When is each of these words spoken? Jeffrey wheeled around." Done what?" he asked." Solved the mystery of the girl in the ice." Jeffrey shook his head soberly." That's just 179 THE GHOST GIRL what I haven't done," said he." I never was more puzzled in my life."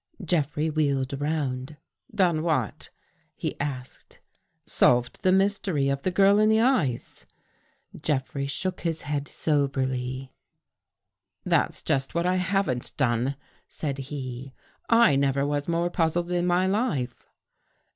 Jeffrey 0.25 0.67
wheeled 0.67 1.13
around." 1.13 1.77
Done 2.25 2.41
what?" 2.41 2.89
he 3.35 3.55
asked." 3.59 4.19
Solved 4.65 5.21
the 5.21 5.31
mystery 5.31 5.89
of 5.89 6.01
the 6.01 6.09
girl 6.09 6.39
in 6.39 6.49
the 6.49 6.59
ice." 6.59 7.27
Jeffrey 8.01 8.47
shook 8.47 8.79
his 8.81 9.03
head 9.03 9.27
soberly." 9.27 10.33
That's 11.45 11.83
just 11.83 12.15
179 12.15 12.55
THE 12.63 12.75
GHOST 12.81 12.97
GIRL 12.97 13.05
what 13.05 13.11
I 13.11 13.13
haven't 13.13 13.27
done," 13.37 13.41
said 13.67 13.97
he." 14.09 14.53
I 15.05 15.15
never 15.15 15.45
was 15.45 15.67
more 15.67 15.91
puzzled 15.91 16.31
in 16.31 16.47
my 16.47 16.65
life." 16.65 17.27